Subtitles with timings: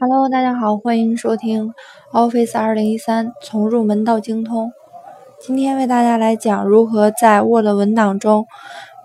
[0.00, 1.72] Hello，大家好，欢迎收听
[2.12, 4.70] Office 二零一三，从入门到精通。
[5.40, 8.44] 今天为大家来讲如何在 Word 文档中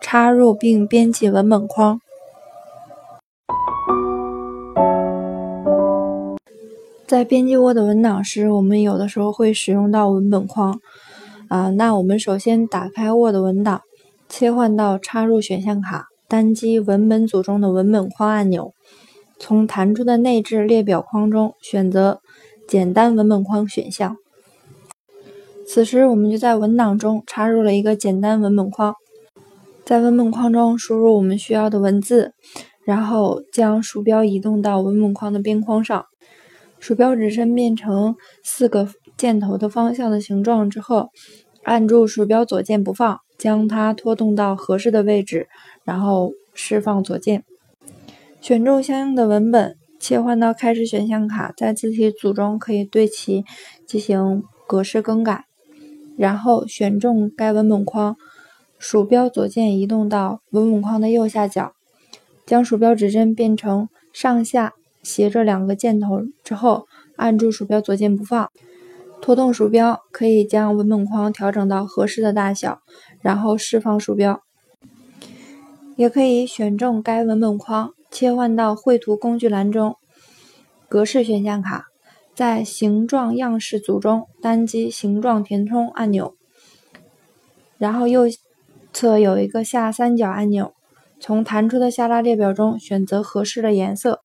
[0.02, 2.02] 插入并编辑文本框。
[7.08, 10.82] 在编辑 Word 文档时，我们有的时候会使用到文本框。
[11.48, 13.82] 啊，那我们首先打开 Word 文档，
[14.28, 18.71] 切换到插入选项卡，单击文本组中的文本框按钮，
[19.39, 22.21] 从弹出的内置列表框中选择
[22.68, 24.15] 简单文本框选项。
[25.65, 28.93] 此时，我们就在文档中插入了一个简单文本框，
[29.83, 32.33] 在文本框中输入我们需要的文字，
[32.86, 36.05] 然后将鼠标移动到文本框的边框上。
[36.80, 41.09] 鼠标指针变成四个箭头的方向的形状之后，
[41.69, 45.47] 按住鼠标左键不放，将它拖动到合适的位置，
[45.83, 47.44] 然后释放左键，
[48.41, 53.45] 选中相应的文本，切换到开始选项卡，在字体组中可以对其
[53.85, 55.45] 进行格式更改，
[56.17, 58.17] 然后选中该文本框，
[58.79, 61.73] 鼠标左键移动到文本框的右下角，
[62.47, 64.73] 将鼠标指针变成上下。
[65.01, 68.51] 斜着两个箭头之后，按住鼠标左键不放，
[69.22, 72.81] 拖动鼠标可以将文本框调整到合适的大小，
[73.22, 74.42] 然后释放鼠标。
[75.95, 79.97] 也可以选中该文本框，切换到绘图工具栏中，
[80.88, 81.88] 格式选项卡，
[82.34, 86.34] 在形状样式组中单击形状填充按钮，
[87.78, 88.23] 然后右
[88.94, 90.73] 侧有一个下三角按钮，
[91.20, 94.22] 从弹出的下拉列表中选择合适的颜色。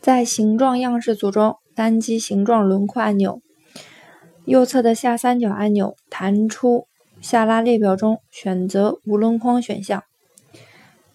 [0.00, 3.42] 在形状样式组中，单击形状轮廓按钮，
[4.48, 6.86] 右侧的下三角按钮弹出
[7.20, 10.02] 下拉列表中选择无轮框选项。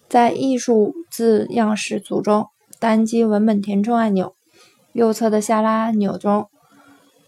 [0.08, 2.46] 在艺术字样式组中，
[2.80, 4.36] 单击文本填充按钮，
[4.92, 6.46] 右侧的下拉按钮中，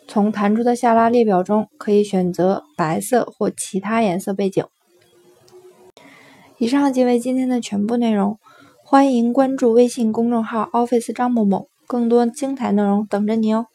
[0.08, 4.64] 从弹出的下拉列表中可以选择白色或其他颜色背景。
[6.60, 8.38] 以上即为今天的全部内容。
[8.84, 13.66] 欢迎关注微信公众号 Office 张某某，更多精彩内容等着你哦。